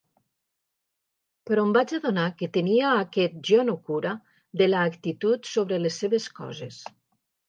[1.49, 4.13] Però em vaig adonar que tenia aquest jo-no-cura
[4.63, 6.79] de l'actitud sobre les seves coses.